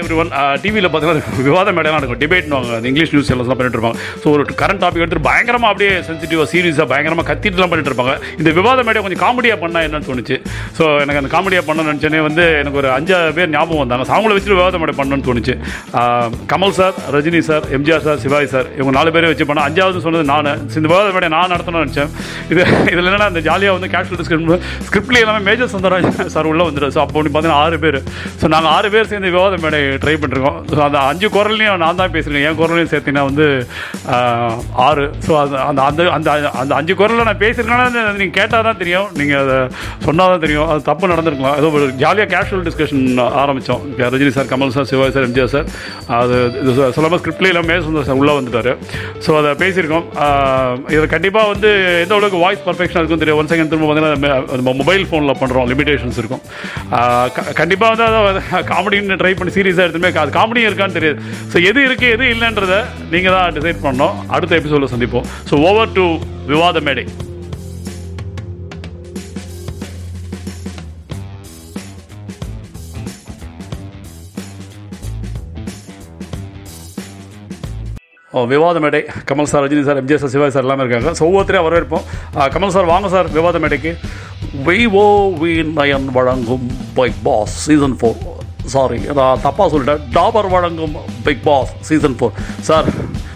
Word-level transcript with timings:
Every 0.00 0.14
one 0.20 0.30
டிவியில் 0.62 0.86
பார்த்தீங்கன்னா 0.92 1.42
விவாத 1.46 1.72
மேடைலாம் 1.76 2.00
இருக்கும் 2.00 2.20
டிபேட்னுவாங்க 2.22 2.70
அந்த 2.78 2.88
இங்கிலீஷ் 2.90 3.12
நியூஸ் 3.14 3.30
எல்லாம் 3.34 3.58
பண்ணிட்டு 3.58 3.78
இருப்பாங்க. 3.78 3.98
ஸோ 4.22 4.26
ஒரு 4.34 4.42
கரண்ட் 4.60 4.82
டாபிக் 4.84 5.02
எடுத்துட்டு 5.04 5.26
பயங்கரமாக 5.28 5.70
அப்படியே 5.72 5.90
சென்சிட்டிவாக 6.08 6.46
சீரியஸாக 6.52 6.86
பயங்கரமாக 6.92 7.26
கத்திட்டுலாம் 7.30 7.70
பண்ணிட்டு 7.72 7.90
இருப்பாங்க. 7.92 8.14
இந்த 8.40 8.50
விவாத 8.58 8.82
மேடையை 8.86 9.02
கொஞ்சம் 9.06 9.22
காமெடியாக 9.24 9.58
பண்ணால் 9.64 9.86
என்னன்னு 9.88 10.08
தோணுச்சு. 10.10 10.36
ஸோ 10.78 10.86
எனக்கு 11.04 11.20
அந்த 11.22 11.30
காமெடியாக 11.34 11.64
பண்ண 11.68 11.84
நினச்சோன்னே 11.90 12.22
வந்து 12.28 12.46
எனக்கு 12.62 12.80
ஒரு 12.82 12.90
அஞ்சாறு 12.96 13.34
பேர் 13.38 13.52
ஞாபகம் 13.56 13.82
வந்தாங்க. 13.82 14.06
அவங்கள 14.16 14.32
வச்சுட்டு 14.36 14.58
விவாத 14.58 14.80
மேடை 14.84 14.94
பண்ணணும்னு 15.00 15.26
தோணுச்சு. 15.28 15.56
Kamal 16.52 16.76
sir 16.80 16.96
Rajini 17.16 17.42
sir 17.50 17.66
MGR 17.78 18.04
sir 18.08 18.20
Sivaji 18.24 18.50
sir 18.54 18.68
இவங்க 18.78 18.94
நாலு 18.98 19.12
பேரை 19.16 19.30
வச்சு 19.32 19.48
பண்ண 19.50 19.66
அஞ்சாவது 19.68 20.04
சொன்னது 20.06 20.26
நான். 20.32 20.50
இந்த 20.78 20.86
விவாத 20.92 21.12
மேடை 21.18 21.30
நான் 21.36 21.52
நடத்தணும்னு 21.54 21.84
நினச்சேன். 21.86 22.10
இது 22.52 22.62
இதில் 22.94 23.10
என்னன்னா 23.10 23.30
அந்த 23.32 23.42
ஜாலியாக 23.48 23.76
வந்து 23.78 23.92
கேஷுவல் 23.94 24.20
டிஸ்கஷன் 24.22 24.66
ஸ்கிரிப்ட்லேயே 24.88 25.24
எல்லாமே 25.26 25.44
மேஜர் 25.50 25.72
சுந்தரராஜ் 25.76 26.10
சார் 26.36 26.50
உள்ளே 26.52 26.66
வந்துடும் 26.70 26.94
ஸோ 26.96 27.02
அப்போ 27.06 27.18
பார்த்தீங்கன்னா 27.24 27.60
ஆறு 27.64 27.78
பேர். 27.86 28.00
ஸோ 28.40 28.46
நாங்கள் 28.56 28.72
ஆறு 28.76 28.88
பேர் 28.96 29.10
சேர்ந்து 29.12 29.34
விவாத 29.36 29.56
மேடை 29.66 29.82
ட்ரை 30.02 30.14
பண்ணிருக்கோம். 30.16 30.58
ஸோ 30.70 30.80
அந்த 30.86 30.98
அஞ்சு 31.10 31.28
குரல்லையும் 31.36 31.80
நான் 31.82 32.00
தான் 32.00 32.12
பேசியிருக்கேன் 32.14 32.48
என் 32.48 32.60
குரலையும் 32.60 32.90
சேர்த்தீங்கன்னா 32.92 33.26
வந்து 33.28 33.46
ஆறு. 34.86 35.04
ஸோ 35.26 35.32
அது 35.42 35.54
அந்த 35.62 35.80
அந்த 35.88 36.02
அந்த 36.16 36.30
அந்த 36.62 36.72
அஞ்சு 36.78 36.94
குரலில் 37.00 37.28
நான் 37.28 37.42
பேசியிருக்கேன்னா 37.42 37.88
நீங்கள் 38.18 38.36
கேட்டால் 38.38 38.66
தான் 38.68 38.80
தெரியும். 38.82 39.08
நீங்கள் 39.20 39.40
அதை 39.42 39.56
சொன்னால் 40.06 40.32
தான் 40.32 40.44
தெரியும். 40.44 40.68
அது 40.70 40.82
தப்பு 40.88 41.12
நடந்திருக்கலாம். 41.12 41.56
ஏதோ 41.60 41.70
ஒரு 41.78 41.88
ஜாலியாக 42.02 42.28
கேஷுவல் 42.34 42.66
டிஸ்கஷன் 42.68 43.04
ஆரம்பித்தோம் 43.42 43.82
Rajini 44.14 44.32
sir 44.36 44.50
Kamal 44.52 44.74
sir 44.76 44.88
Sivaji 44.90 45.14
sir 45.16 45.26
MGR 45.28 45.52
sir 45.54 45.66
அது 46.18 46.36
சொல்லாமல் 46.96 47.20
ஸ்கிரிப்ட்லேயே 47.22 47.54
எல்லாம் 47.54 47.68
மேசுந்தர் 47.70 48.08
சார் 48.08 48.20
உள்ளே 48.20 48.34
வந்துட்டார். 48.38 48.72
ஸோ 49.24 49.32
அதை 49.40 49.50
பேசியிருக்கோம். 49.62 50.06
ஆஹ், 50.24 50.74
இதில் 50.94 51.12
கண்டிப்பாக 51.14 51.50
வந்து 51.52 51.70
எந்த 52.02 52.14
அளவுக்கு 52.16 52.42
வாய்ஸ் 52.44 52.64
பர்ஃபெக்ஷனாக 52.66 53.02
இருக்கும் 53.02 53.22
தெரியும் 53.22 53.40
ஒன் 53.40 53.50
செகண்ட் 53.52 53.70
திரும்ப 53.72 53.88
பார்த்தீங்கன்னா 53.90 54.72
மொபைல் 54.82 55.06
ஃபோனில் 55.08 55.38
பண்ணுறோம் 55.40 55.68
லிமிடேஷன்ஸ் 55.72 56.18
இருக்கும். 56.22 56.42
கண்டிப்பாக 57.60 57.90
வந்து 57.92 58.04
அதை 58.22 58.40
காமெடின்னு 58.70 59.18
ட்ரை 59.20 59.32
பண்ணி 59.38 59.52
சீரியஸாக 59.74 59.88
எடுத்துமே 59.88 60.22
அது 60.22 60.36
காமெடியும் 60.38 60.68
இருக்கான்னு 60.70 60.98
தெரியாது. 60.98 61.18
ஸோ 61.52 61.56
எது 61.70 61.80
இருக்குது 61.88 62.14
எது 62.16 62.24
இல்லைன்றதை 62.34 62.80
நீங்கள் 63.14 63.36
தான் 63.36 63.54
டிசைட் 63.58 63.84
பண்ணோம் 63.86 64.16
அடுத்த 64.36 64.58
எபிசோடில் 64.60 64.92
சந்திப்போம். 64.94 65.28
ஸோ 65.50 65.56
ஓவர் 65.68 65.94
டு 65.98 66.06
விவாத 66.52 66.80
மேடை 66.88 67.04
ஓ, 78.32 78.40
விவாத 78.50 78.76
மேடை 78.84 79.00
Kamal 79.28 79.48
sir 79.50 79.62
Rajini 79.64 79.82
sir 79.88 79.98
MGR 80.00 80.22
sir 80.22 80.32
Sivaji 80.32 80.54
sir 80.54 80.64
எல்லாமே 80.66 80.84
இருக்காங்க. 80.84 81.10
ஸோ 81.18 81.24
ஒவ்வொருத்தரையும் 81.28 81.66
வரவேற்போம். 81.66 82.06
கமல் 82.54 82.74
சார் 82.76 82.90
வாங்க 82.92 83.08
சார் 83.08 83.28
விவாத 83.36 83.58
மேடைக்கு 83.64 83.92
விவோ 84.66 85.06
வி 85.40 85.52
நயன் 85.78 86.08
வழங்கும் 86.16 86.66
Bigg 86.96 87.20
Boss 87.26 87.54
season 87.66 87.96
four 88.00 88.18
sorry 88.64 88.98
நான் 89.14 89.40
தப்பாக 89.42 89.68
சொல்லிட்டேன். 89.72 90.02
டாபர் 90.12 90.48
வழங்கும் 90.50 90.96
Bigg 91.24 91.42
Boss 91.44 91.72
season 91.80 92.16
four 92.20 92.32
sir 92.60 92.88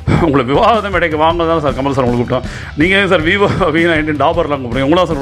உங்களை 0.27 0.43
விவாதம் 0.51 0.93
மேடைக்கு 0.95 1.19
வாங்க 1.23 1.45
தான் 1.49 1.63
சார் 1.65 1.77
கமல் 1.79 1.95
சார் 1.97 2.07
உங்களுக்கு 2.07 2.25
கூப்பிட்டோம். 2.25 2.77
நீங்கள் 2.81 3.09
சார் 3.13 3.25
விவோ 3.29 3.49
வி 3.75 3.83
நைன்டீன் 3.91 4.21
டாபர்லாம் 4.23 4.63
கூப்பிடுங்க 4.63 4.89
உங்களா 4.89 5.05
சார் 5.11 5.21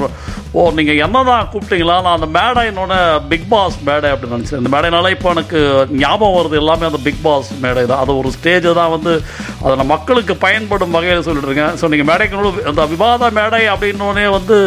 ஓ 0.57 0.61
நீங்கள் 0.77 0.99
என்ன 1.05 1.17
தான் 1.29 1.47
கூப்பிட்டீங்களா? 1.53 1.95
நான் 2.05 2.17
அந்த 2.17 2.27
மேடை 2.37 2.61
என்னோட 2.71 2.93
பிக் 3.31 3.47
பாஸ் 3.53 3.77
மேடை 3.87 4.09
அப்படின்னு 4.13 4.37
நினச்சேன். 4.37 4.61
இந்த 4.61 4.69
மேடைனால 4.75 5.11
இப்போ 5.15 5.29
எனக்கு 5.35 5.59
ஞாபகம் 6.03 6.37
வருது 6.37 6.59
எல்லாமே 6.61 6.87
அந்த 6.89 7.01
பிக் 7.07 7.21
பாஸ் 7.25 7.49
மேடை 7.65 7.83
தான். 7.91 8.01
அது 8.03 8.17
ஒரு 8.21 8.29
ஸ்டேஜை 8.37 8.73
தான் 8.79 8.93
வந்து 8.95 9.13
அதை 9.63 9.73
நான் 9.79 9.91
மக்களுக்கு 9.95 10.35
பயன்படும் 10.45 10.95
வகையில் 10.97 11.25
சொல்லிட்டு 11.27 11.49
இருக்கேன். 11.49 11.75
ஸோ 11.81 11.87
நீங்கள் 11.93 12.09
மேடைக்கு 12.11 12.67
அந்த 12.71 12.85
விவாத 12.93 13.31
மேடை 13.39 13.63
அப்படின்னோடனே 13.73 14.25
வந்து 14.37 14.57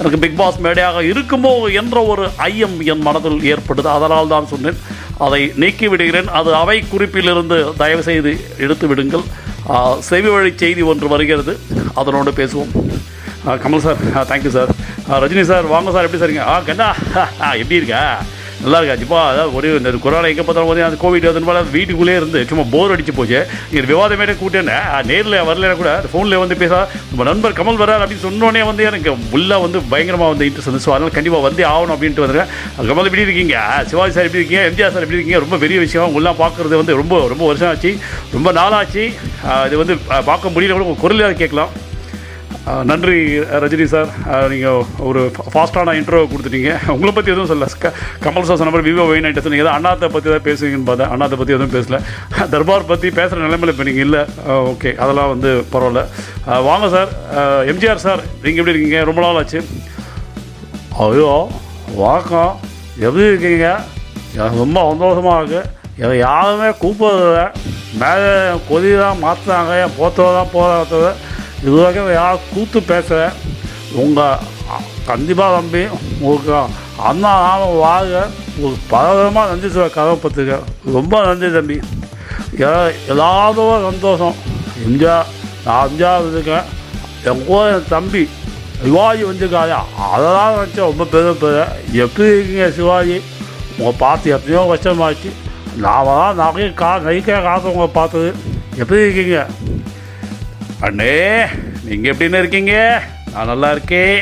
எனக்கு 0.00 0.20
பிக் 0.24 0.38
பாஸ் 0.42 0.62
மேடையாக 0.66 1.02
இருக்குமோ 1.12 1.54
என்ற 1.82 1.96
ஒரு 2.12 2.26
ஐயம் 2.50 2.78
என் 2.94 3.04
மனதில் 3.08 3.40
ஏற்பட்டது. 3.54 3.90
அதனால் 3.96 4.32
தான் 4.36 4.52
சொன்னேன். 4.54 4.80
அதை 5.26 5.42
நீக்கி 5.64 5.86
விடுகிறேன் 5.92 6.30
அது 6.38 6.50
அவை 6.62 6.78
குறிப்பிலிருந்து 6.94 7.58
தயவு 7.82 8.02
செய்து 8.08 8.32
எடுத்து 8.64 8.86
விடுங்கள். 8.92 9.26
சேவை 10.08 10.30
வழி 10.30 10.50
செய்தி 10.56 10.82
ஒன்று 10.90 11.06
வருகிறது. 11.14 11.52
அதனோடு 12.00 12.32
பேசுவோம். 12.40 12.72
Kamal 13.64 13.82
sir 13.84 13.98
thank you 14.30 14.52
sir 14.56 14.70
Rajini 15.22 15.42
sir 15.50 15.66
வாங்க 15.72 15.90
சார் 15.94 16.06
எப்படி 16.06 16.22
சரிங்க 16.22 16.44
ஆ 16.52 16.54
கண்டா 16.68 16.88
எப்படி 17.62 17.78
இருக்கா? 17.80 18.00
நல்லா 18.66 18.78
இருக்கா? 18.80 19.18
அதாவது 19.32 19.52
ஒரு 19.58 19.68
இந்த 19.80 19.90
கொரோனா 20.04 20.30
எங்கே 20.32 20.44
பார்த்தாலும் 20.46 20.70
போது 20.70 20.86
அந்த 20.86 20.98
கோவிட் 21.02 21.26
அதனால 21.30 21.60
வீட்டுக்குள்ளே 21.74 22.14
இருந்து 22.20 22.40
சும்மா 22.50 22.64
போர் 22.72 22.94
அடிச்சு 22.94 23.12
போச்சு. 23.18 23.40
இது 23.76 23.84
விவாதமே 23.92 24.24
கூட்டேன்னு 24.42 24.76
நேரில் 25.10 25.36
வரலனா 25.48 25.76
கூட 25.82 25.92
ஃபோனில் 26.12 26.40
வந்து 26.42 26.56
பேச 26.62 26.72
நம்ம 27.10 27.26
நண்பர் 27.30 27.56
கமல் 27.60 27.80
வரார் 27.82 28.02
அப்படின்னு 28.04 28.24
சொன்னோடனே 28.26 28.62
வந்து 28.70 28.82
எனக்கு 28.90 29.12
உள்ளே 29.38 29.58
வந்து 29.64 29.80
பயங்கரமாக 29.92 30.32
வந்து 30.34 30.48
இன்ட்ரெஸ்ட் 30.48 30.70
வந்து 30.72 30.84
ஸோ 30.86 30.92
அதனால் 30.96 31.16
கண்டிப்பாக 31.18 31.46
வந்தே 31.48 31.66
ஆகணும் 31.74 31.94
அப்படின்ட்டு 31.96 32.24
வந்துருக்கேன் 32.24 32.90
கமல் 32.90 33.08
எப்படி 33.10 33.26
இருக்கீங்க? 33.26 33.56
சிவாஜி 33.92 34.14
சார் 34.18 34.28
எப்படி 34.28 34.42
இருக்கீங்க? 34.42 34.64
எம்ஜிஆர் 34.70 34.94
சார் 34.96 35.06
எப்படி 35.06 35.18
இருக்கீங்க? 35.18 35.42
ரொம்ப 35.46 35.58
பெரிய 35.64 35.78
விஷயம் 35.86 36.08
உங்களாம் 36.10 36.42
பார்க்குறது 36.44 36.80
வந்து 36.82 37.00
ரொம்ப 37.02 37.24
ரொம்ப 37.34 37.44
வருஷம் 37.50 37.70
ஆச்சு. 37.72 37.92
ரொம்ப 38.36 38.48
நாளாச்சு. 38.60 39.04
இது 39.68 39.82
வந்து 39.84 39.96
பார்க்க 40.30 40.54
முடியல 40.56 40.76
கூட 40.76 40.86
உங்கள் 40.88 41.04
குரலாக 41.04 41.38
கேட்கலாம். 41.42 41.72
நன்றி 42.66 43.38
ரஜினி 43.62 43.84
சார். 43.84 44.08
நீங்கள் 44.48 44.78
ஒரு 44.98 45.20
ஃபாஸ்ட்டான 45.54 45.92
இன்ட்ரோ 45.98 46.20
கொடுத்துட்டீங்க. 46.30 46.70
உங்களை 46.94 47.12
பற்றி 47.14 47.32
எதுவும் 47.32 47.50
சொல்ல 47.50 47.66
க- 47.82 47.92
கமல் 48.24 48.46
சார் 48.48 48.60
சொன்ன 48.60 48.72
மாதிரி 48.74 48.90
விவோ 48.90 49.04
வெயின் 49.10 49.26
ஆகிட்டு 49.26 49.44
சொன்னீங்க 49.44 49.64
எதாவது 49.64 49.76
அண்ணாத்தை 49.78 50.08
பற்றி 50.08 50.30
தான் 50.30 50.46
பேசுவீங்கன்னு 50.48 50.88
பார்த்தேன் 50.88 51.08
அண்ணாத்தை 51.08 51.38
பற்றி 51.38 51.54
எதுவும் 51.54 51.74
பேசல. 51.76 51.98
தர்பார் 52.54 52.84
பற்றி 52.84 53.10
பேசுகிற 53.10 53.40
நிலைமையில் 53.40 53.72
இப்போ 53.74 53.84
நீங்கள் 53.88 54.06
இல்லை. 54.08 54.22
ஓகே 54.72 54.94
அதெல்லாம் 54.96 55.28
வந்து 55.28 55.64
பரவாயில்ல. 55.72 56.02
வாங்க 56.62 56.88
சார். 56.88 57.12
எம்ஜிஆர் 57.72 58.04
சார் 58.06 58.22
நீங்கள் 58.42 58.62
எப்படி 58.62 58.74
இருக்கீங்க? 58.74 59.04
ரொம்ப 59.04 59.20
நாள் 59.20 59.36
ஆச்சு. 59.36 59.62
ஐயோ 60.98 61.30
வணக்கம் 61.94 62.52
எப்படி 62.98 63.24
இருக்கீங்க? 63.24 63.68
ரொம்ப 64.36 64.90
சந்தோஷமாக 64.90 65.38
இருக்குது 65.42 65.64
இதை 66.02 66.18
யாருமே 66.18 66.68
கூப்பிடுறதில்ல. 66.82 67.42
மேலே 68.02 68.32
கொதி 68.70 68.98
தான் 68.98 69.22
மாற்றினாங்க 69.22 69.82
என் 69.84 69.96
போத்தோ 69.98 70.24
தான் 70.38 70.52
போகிறத 70.52 71.14
இது 71.62 71.70
வரைக்கும் 71.70 72.38
கூத்து 72.54 72.82
பேசுகிறேன் 72.82 73.30
உங்கள் 73.92 74.36
கண்டிப்பாக 75.06 75.54
தம்பி 75.54 75.84
உங்களுக்கு 76.20 76.52
அண்ணா 76.96 77.48
நாம 77.48 77.64
வாங்க 77.64 78.26
உங்களுக்கு 78.56 78.96
பலவிதமாக 78.96 79.48
நன்றி 79.48 79.68
சொல்ல 79.68 79.86
கடமைப்பட்டுருக்கேன் 79.86 80.92
ரொம்ப 80.92 81.24
நன்றி 81.24 81.52
தம்பி. 81.52 81.80
ஏ- 82.60 82.94
எல்லாரும் 83.08 83.90
சந்தோஷம். 83.90 84.34
எம்ஜிஆர் 84.88 85.24
நான் 85.64 85.88
எம்ஜிஆர் 85.88 86.32
இருக்கேன். 86.32 86.62
என் 87.24 87.44
கூட 87.44 87.72
என் 87.72 87.84
தம்பி 87.88 88.28
சிவாஜி 88.82 89.22
வந்திருக்காரு. 89.22 89.74
அதெல்லாம் 90.12 90.54
நினச்சா 90.54 90.76
ரொம்ப 90.76 91.04
பெரும் 91.04 91.38
பெரிய 91.38 91.68
எப்படி 91.92 92.28
இருக்கீங்க 92.28 92.70
சிவாஜி? 92.70 93.20
உங்கள் 93.78 93.94
பார்த்து 93.98 94.30
எத்தனையோ 94.30 94.74
வருஷமாச்சு. 94.74 95.32
நான் 95.76 96.04
தான் 96.04 96.36
நிறைய 96.36 96.72
கா 96.72 96.96
நைக்கே 96.96 97.42
காசு 97.42 97.66
உங்களை 97.66 97.86
பார்த்தது. 97.86 98.34
எப்படி 98.76 99.00
இருக்கீங்க? 99.00 99.46
அண்ணே 100.84 101.12
நீங்கள் 101.84 102.10
எப்படின்னு 102.12 102.40
இருக்கீங்க? 102.42 102.72
நான் 103.32 103.50
நல்லா 103.50 103.68
இருக்கேன். 103.74 104.16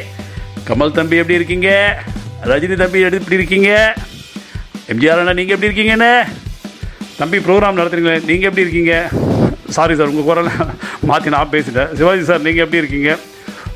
கமல் 0.69 0.95
தம்பி 0.99 1.17
எப்படி 1.21 1.39
இருக்கீங்க? 1.39 1.71
ரஜினி 2.51 2.77
தம்பி 2.83 3.01
எப்படி 3.07 3.39
இருக்கீங்க? 3.39 3.71
எம்ஜிஆர் 4.93 5.21
அண்ணா 5.23 5.35
நீங்கள் 5.39 5.57
எப்படி 5.57 5.71
இருக்கீங்கண்ணே? 5.71 6.13
தம்பி 7.21 7.39
ப்ரோக்ராம் 7.47 7.79
நடத்துறீங்களே 7.81 8.23
நீங்கள் 8.31 8.49
எப்படி 8.51 8.65
இருக்கீங்க? 8.67 8.95
சாரி 9.77 9.95
சார் 9.99 10.13
உங்கள் 10.13 10.29
குரலை 10.29 10.53
மாற்றி 11.11 11.35
நான் 11.37 11.53
பேசிட்டேன். 11.55 11.93
சிவாஜி 11.99 12.25
சார் 12.31 12.47
நீங்கள் 12.47 12.65
எப்படி 12.65 12.83
இருக்கீங்க? 12.83 13.11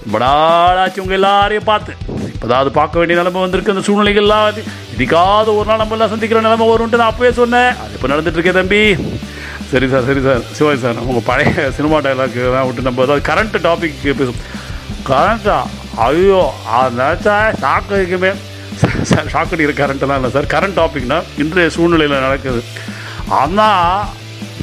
ரொம்ப 0.05 0.19
நாளாச்சு 0.25 1.03
உங்கள் 1.05 1.19
எல்லாரையும் 1.21 1.71
பார்த்து. 1.72 1.93
இப்போதாவது 2.34 2.61
அது 2.62 2.72
பார்க்க 2.81 3.00
வேண்டிய 3.00 3.19
நிலைமை 3.21 3.41
வந்திருக்கு. 3.44 3.75
அந்த 3.75 3.87
சூழ்நிலைகள்லாம் 3.88 4.49
இதுக்காவது 4.97 5.50
ஒரு 5.59 5.69
நாள் 5.71 5.83
நம்ம 5.83 5.97
எல்லாம் 5.97 6.12
சந்திக்கிற 6.15 6.41
நிலைமை 6.47 6.69
வரும்ன்ட்டு 6.72 7.00
நான் 7.03 7.12
அப்பவே 7.12 7.33
சொன்னேன். 7.43 7.72
அது 7.84 7.97
இப்போ 7.99 8.09
நடந்துட்டு 8.15 8.41
இருக்கேன் 8.41 8.61
தம்பி. 8.61 8.83
சரி 9.71 9.87
சார் 9.93 10.06
சரி 10.09 10.21
சார். 10.27 10.43
சிவாஜி 10.56 10.81
சார் 10.85 11.00
உங்கள் 11.09 11.26
பழைய 11.31 11.65
சினிமா 11.79 11.97
டைலாக்கு 12.05 12.43
தான் 12.56 12.67
விட்டு 12.69 12.87
நம்ம 12.87 13.03
ஏதாவது 13.06 13.25
கரண்ட் 13.31 13.56
டாபிக் 13.67 13.99
பேசும் 14.20 14.41
கரண்ட்டா 15.09 15.56
ஐயோ 16.06 16.43
அது 16.79 16.97
நினச்சா 17.00 17.35
ஷாக்கு 17.62 17.99
இருக்குமே 18.00 18.31
சார் 19.11 19.31
ஷாக் 19.32 19.53
அடிக்கிற 19.55 19.75
கரண்ட்டெல்லாம் 19.81 20.19
இல்லை 20.20 20.31
சார். 20.37 20.49
கரண்ட் 20.55 20.79
டாபிக்னா 20.81 21.19
இன்றைய 21.43 21.69
சூழ்நிலையில் 21.76 22.25
நடக்குது. 22.26 22.61
அண்ணா 23.43 23.69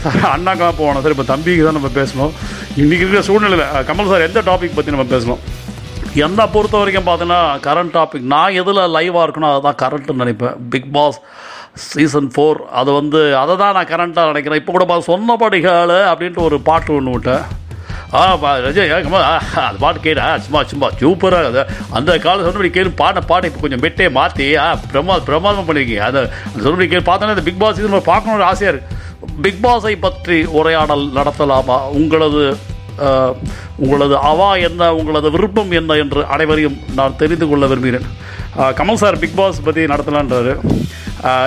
சார் 0.04 0.20
அண்ணாக்கெல்லாம் 0.36 0.80
போகணும் 0.82 1.04
சார். 1.04 1.16
இப்போ 1.16 1.28
தம்பிக்கு 1.34 1.66
தான் 1.68 1.78
நம்ம 1.80 1.92
பேசணும். 2.00 2.34
இன்றைக்கி 2.82 3.04
இருக்கிற 3.04 3.24
சூழ்நிலையில் 3.30 3.86
கமல் 3.90 4.12
சார் 4.14 4.28
எந்த 4.28 4.42
டாபிக் 4.50 4.78
பற்றி 4.78 4.96
நம்ம 4.96 5.08
பேசணும்? 5.16 5.42
என்னை 6.26 6.46
பொறுத்த 6.56 6.76
வரைக்கும் 6.82 7.08
பார்த்தீங்கன்னா 7.08 7.42
கரண்ட் 7.68 7.96
டாபிக் 7.98 8.30
நான் 8.34 8.58
எதில் 8.62 8.82
லைவாக 8.98 9.26
இருக்கணும் 9.26 9.52
அதுதான் 9.52 9.82
கரண்ட்டுன்னு 9.84 10.24
நினைப்பேன். 10.24 10.56
பிக் 10.74 10.90
பாஸ் 10.98 11.20
சீசன் 11.84 12.30
ஃபோர் 12.34 12.60
அது 12.80 12.92
வந்து 13.00 13.22
அதை 13.42 13.54
தான் 13.62 13.76
நான் 13.78 13.92
கரண்ட்டாக 13.92 14.32
நினைக்கிறேன். 14.32 14.60
இப்போ 14.62 14.72
கூட 14.76 14.86
பா 14.90 14.98
சொன்னபடிகள் 15.12 15.94
அப்படின்ட்டு 16.12 16.46
ஒரு 16.48 16.58
பாட்டு 16.70 16.92
ஒன்று 16.98 17.16
விட்டேன் 17.16 17.46
ஆ 18.18 18.22
ரஜய் 18.66 18.92
அது 18.96 19.78
பாட்டு 19.84 20.00
கேடா 20.04 20.26
சும்மா 20.46 20.60
சும்மா 20.72 20.88
சூப்பராக 21.00 21.50
அது 21.52 21.62
அந்த 21.98 22.12
காலம் 22.26 22.46
சொன்னபடி 22.48 22.70
கேளு 22.76 22.92
பாட 23.02 23.22
பாட்டை 23.32 23.50
இப்போ 23.50 23.62
கொஞ்சம் 23.64 23.84
பெட்டே 23.86 24.06
மாற்றி 24.20 24.46
ஆ 24.66 24.68
பிரமா 24.92 25.16
பிரமாதம் 25.30 25.68
பண்ணியிருக்கீங்க 25.70 26.06
அதை 26.10 26.22
சொன்னபடி 26.64 26.88
கேள்வி 26.94 27.08
பார்த்தோன்னா 27.10 27.36
அந்த 27.36 27.46
பிக் 27.48 27.62
பாஸ் 27.64 27.78
சீசன் 27.80 28.12
பார்க்கணும்னு 28.12 28.50
ஆசையாக 28.52 28.74
இருக்குது 28.74 29.04
பிக் 29.46 29.62
பாஸை 29.66 29.94
பற்றி 30.06 30.38
உரையாடல் 30.60 31.06
நடத்தலாமா? 31.20 31.78
உங்களது 32.00 32.44
உங்களது 33.84 34.16
அவா 34.30 34.50
என்ன 34.68 34.82
உங்களது 35.00 35.30
விருப்பம் 35.36 35.74
என்ன 35.80 35.96
என்று 36.04 36.22
அனைவரையும் 36.36 36.78
நான் 37.00 37.18
தெரிந்து 37.22 37.46
கொள்ள 37.50 37.66
விரும்புகிறேன். 37.72 38.06
கமல் 38.80 39.02
சார் 39.02 39.22
பிக் 39.24 39.38
பாஸ் 39.40 39.66
பற்றி 39.66 39.84
நடத்தலான்றாரு. 39.94 40.54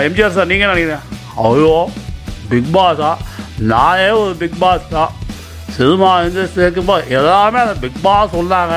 எம்ஜிஆர் 0.06 0.36
சார் 0.36 0.50
நீங்கள் 0.52 0.72
நினைக்கிறேன் 0.72 1.04
ஐயோ 1.46 1.74
பிக் 2.50 2.70
பாஸா 2.76 3.10
நானே 3.72 4.10
ஒரு 4.20 4.34
பிக் 4.42 4.60
பாஸ் 4.64 4.92
தான் 4.96 5.14
சினிமா 5.76 6.10
இண்டஸ்ட்ரி 6.26 6.64
இருக்கும்போது 6.64 7.10
எல்லாமே 7.18 7.58
அந்த 7.64 7.74
பிக் 7.84 8.00
பாஸ் 8.06 8.34
சொன்னாங்க. 8.36 8.76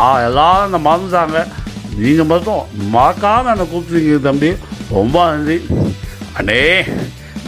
ஆ 0.00 0.06
எல்லாரும் 0.28 0.66
அந்த 0.68 0.80
மறந்துட்டாங்க 0.88 1.38
நீங்கள் 2.02 2.30
மட்டும் 2.32 2.62
மறக்காமல் 2.96 3.52
என்னை 3.52 3.66
கூப்பிட்டுருக்கீங்க 3.66 4.20
தம்பி. 4.28 4.50
ரொம்ப 4.96 5.16
நன்றி. 5.30 5.58
அண்ணே 6.38 6.60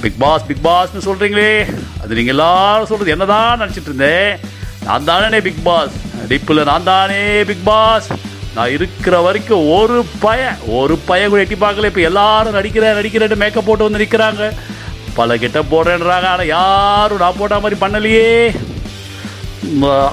பிக் 0.03 0.19
பாஸ் 0.23 0.47
பிக் 0.49 0.65
பாஸ்னு 0.67 1.07
சொல்கிறீங்களே 1.09 1.51
அது 2.03 2.17
நீங்கள் 2.19 2.35
எல்லாரும் 2.37 2.89
சொல்கிறது 2.91 3.15
என்ன 3.17 3.27
தான் 3.35 3.61
நினச்சிட்டு 3.63 3.91
இருந்தேன் 3.91 4.33
நான் 4.87 5.09
தானே 5.11 5.41
பிக் 5.47 5.65
பாஸ் 5.69 5.95
டிப்பில் 6.31 6.69
நான் 6.71 6.89
தானே 6.93 7.21
பிக் 7.51 7.67
பாஸ் 7.71 8.09
நான் 8.57 8.75
இருக்கிற 8.77 9.17
வரைக்கும் 9.27 9.67
ஒரு 9.79 9.99
பையன் 10.25 10.59
ஒரு 10.79 10.95
பையன் 11.09 11.31
கூட 11.33 11.43
எட்டி 11.45 11.59
பார்க்கல. 11.65 11.91
இப்போ 11.91 12.03
எல்லாரும் 12.11 12.57
நடிக்கிறேன் 12.59 12.99
நடிக்கிறேன் 12.99 13.43
மேக்கப் 13.43 13.69
போட்டு 13.69 13.87
வந்து 13.87 14.03
நிற்கிறாங்க 14.03 14.51
பல 15.19 15.37
கிட்ட 15.43 15.61
போடுறேன்றாங்க 15.71 16.27
ஆனால் 16.33 16.53
யாரும் 16.57 17.23
நான் 17.25 17.39
போட்ட 17.39 17.57
மாதிரி 17.63 17.79
பண்ணலையே. 17.85 18.29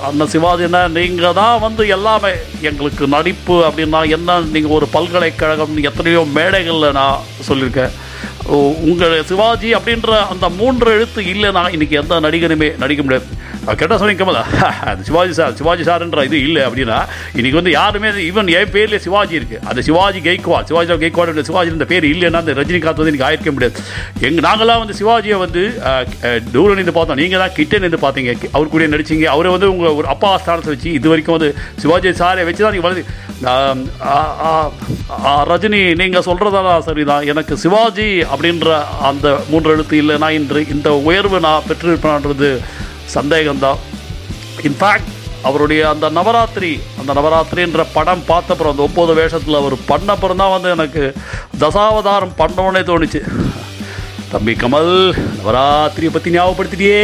அந்த 0.07 0.23
சிவாஜி 0.33 0.63
என்ன 0.67 0.79
நீங்கள் 0.95 1.37
தான் 1.39 1.61
வந்து 1.65 1.83
எல்லாமே 1.95 2.31
எங்களுக்கு 2.69 3.03
நடிப்பு 3.15 3.55
அப்படின்னா 3.67 3.99
என்ன 4.17 4.39
நீங்கள் 4.55 4.75
ஒரு 4.77 4.87
பல்கலைக்கழகம் 4.95 5.75
எத்தனையோ 5.89 6.21
மேடைகளில் 6.37 6.97
நான் 6.99 7.23
சொல்லியிருக்கேன். 7.49 7.93
உங்கள் 8.89 9.15
சிவாஜி 9.29 9.69
அப்படின்ற 9.77 10.17
அந்த 10.33 10.49
மூன்று 10.59 10.89
எழுத்து 10.95 11.21
இல்லைன்னா 11.33 11.63
இன்றைக்கி 11.75 11.95
எந்த 12.01 12.19
நடிகருமே 12.25 12.69
நடிக்க 12.83 13.03
முடியாது. 13.03 13.27
கேட்டால் 13.65 13.99
சொன்னீங்க 14.01 14.21
கமலா. 14.23 14.41
அது 14.89 15.05
சிவாஜி 15.07 15.33
சார் 15.37 15.53
சிவாஜி 15.59 15.83
சார்ன்ற 15.87 16.23
இது 16.27 16.37
இல்லை 16.47 16.61
அப்படின்னா 16.67 16.97
இன்னைக்கு 17.37 17.57
வந்து 17.59 17.71
யாருமே 17.75 18.09
ஈவன் 18.27 18.49
என் 18.57 18.71
பேர்லேயே 18.75 18.99
சிவாஜி 19.05 19.35
இருக்கு. 19.39 19.57
அந்த 19.69 19.81
சிவாஜி 19.87 20.19
கெய்க்வாட் 20.27 20.67
சிவாஜி 20.71 20.97
கெய்க்வாட் 21.03 21.47
சிவாஜி 21.49 21.71
இந்த 21.75 21.87
பேர் 21.91 22.05
இல்லைன்னா 22.11 22.41
அந்த 22.43 22.53
ரஜினிகாந்த் 22.59 23.01
வந்து 23.01 23.13
எனக்கு 23.13 23.27
ஆயிருக்க 23.29 23.53
முடியாது. 23.55 23.83
எங்க 24.27 24.39
நாங்களாம் 24.47 24.81
வந்து 24.83 24.97
சிவாஜியை 25.01 25.39
வந்து 25.45 25.63
தூரம் 26.55 26.79
நின்று 26.79 26.95
பார்த்தோம். 26.97 27.19
நீங்கள் 27.21 27.43
தான் 27.43 27.55
கிட்டே 27.57 27.79
நின்று 27.85 28.01
பார்த்தீங்க. 28.05 28.33
அவர் 28.55 28.73
கூட 28.75 28.89
நடிச்சீங்க. 28.95 29.27
அவரை 29.35 29.51
வந்து 29.55 29.69
உங்கள் 29.75 29.97
ஒரு 29.99 30.09
அப்பா 30.15 30.31
ஸ்தானத்தை 30.43 30.71
வச்சு 30.75 30.89
இது 30.99 31.13
வரைக்கும் 31.13 31.37
வந்து 31.37 31.51
சிவாஜி 31.83 32.13
சாரை 32.21 32.45
வச்சு 32.49 32.63
தான் 32.65 32.75
நீங்கள் 32.77 32.89
வளர்ந்து 32.89 33.05
ரஜினி 35.51 35.81
நீங்கள் 36.01 36.27
சொல்கிறதெல்லாம் 36.29 36.85
சரிதான். 36.89 37.27
எனக்கு 37.31 37.53
சிவாஜி 37.65 38.09
அப்படின்ற 38.33 38.77
அந்த 39.09 39.27
மூன்று 39.51 39.73
எழுத்து 39.75 40.01
இல்லைன்னா 40.03 40.29
இன்று 40.39 40.61
இந்த 40.75 40.89
உயர்வு 41.09 41.39
நான் 41.47 41.67
பெற்றிருப்பேன்ன்றது 41.69 42.51
சந்தேகம்தான். 43.13 43.79
இன்ஃபேக்ட் 44.69 45.11
அவருடைய 45.47 45.81
அந்த 45.93 46.05
நவராத்திரி 46.17 46.69
அந்த 46.99 47.11
நவராத்திரின்ற 47.17 47.81
படம் 47.95 48.23
பார்த்தப்புறம் 48.29 48.73
அந்த 48.73 48.83
ஒம்பது 48.87 49.13
வேஷத்தில் 49.19 49.59
அவர் 49.59 49.75
பண்ணப்புறம் 49.89 50.41
தான் 50.41 50.53
வந்து 50.53 50.69
எனக்கு 50.75 51.03
தசாவதாரம் 51.63 52.37
பண்ணோன்னே 52.39 52.81
தோணுச்சு. 52.89 53.21
தம்பி 54.31 54.53
கமல் 54.61 54.93
நவராத்திரியை 55.39 56.11
பற்றி 56.13 56.35
ஞாபகப்படுத்திட்டியே. 56.35 57.03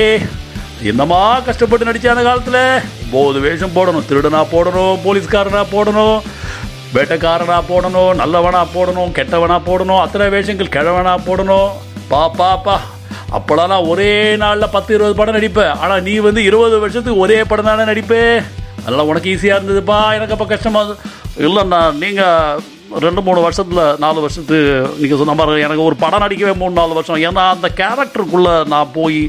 என்னமா 0.92 1.20
கஷ்டப்பட்டு 1.48 1.88
நடிச்ச 1.88 2.08
அந்த 2.14 2.24
காலத்தில்? 2.28 2.64
ஒம்பது 3.18 3.40
வேஷம் 3.46 3.76
போடணும். 3.76 4.08
திருடனா 4.10 4.42
போடணும் 4.54 5.02
போலீஸ்காரனா 5.04 5.62
போடணும் 5.76 6.18
வேட்டைக்காரனாக 6.96 7.64
போடணும் 7.70 8.18
நல்லவனா 8.22 8.62
போடணும் 8.76 9.14
கெட்டவனா 9.18 9.58
போடணும் 9.68 10.02
அத்தனை 10.06 10.26
வேஷங்கள் 10.36 10.74
கிழவனாக 10.76 11.26
போடணும். 11.28 11.70
பா 12.10 12.24
பா 12.40 12.50
பா. 12.66 12.76
அப்போலாம் 13.38 13.72
நான் 13.74 13.90
ஒரே 13.92 14.12
நாளில் 14.42 14.74
பத்து 14.76 14.92
இருபது 14.96 15.16
படம் 15.20 15.38
நடிப்பேன். 15.38 15.74
ஆனால் 15.84 16.04
நீ 16.08 16.14
வந்து 16.28 16.42
இருபது 16.50 16.76
வருஷத்துக்கு 16.84 17.24
ஒரே 17.26 17.38
படம் 17.52 17.70
தானே 17.70 17.84
நடிப்பே? 17.92 18.24
அதெல்லாம் 18.84 19.10
உனக்கு 19.12 19.32
ஈஸியாக 19.34 19.60
இருந்ததுப்பா. 19.60 20.00
எனக்கு 20.18 20.36
அப்போ 20.36 20.48
கஷ்டமாக 20.54 20.96
இல்லைண்ணா 21.48 21.82
நீங்கள் 22.04 22.70
ரெண்டு 23.06 23.22
மூணு 23.26 23.40
வருஷத்தில் 23.46 23.84
நாலு 24.04 24.20
வருஷத்து 24.24 24.58
நீங்கள் 25.02 25.20
சொன்ன 25.20 25.36
மாதிரி 25.40 25.66
எனக்கு 25.68 25.88
ஒரு 25.90 25.96
படம் 26.04 26.24
நடிக்கவே 26.24 26.54
மூணு 26.62 26.74
நாலு 26.80 26.98
வருஷம். 26.98 27.22
ஏன்னா 27.28 27.44
அந்த 27.56 27.68
கேரக்டருக்குள்ளே 27.82 28.56
நான் 28.74 28.94
போய் 28.98 29.22